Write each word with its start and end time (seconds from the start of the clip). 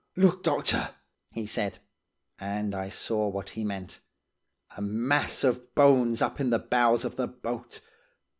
'Look, 0.15 0.41
doctor,' 0.41 0.95
he 1.29 1.45
said, 1.45 1.77
and 2.39 2.73
I 2.73 2.89
saw 2.89 3.27
what 3.27 3.49
he 3.51 3.63
meant–a 3.63 4.81
mass 4.81 5.43
of 5.43 5.75
bones 5.75 6.23
up 6.23 6.39
in 6.39 6.49
the 6.49 6.57
bows 6.57 7.05
of 7.05 7.17
the 7.17 7.27
boat. 7.27 7.81